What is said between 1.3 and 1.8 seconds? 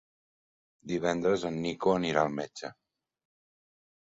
en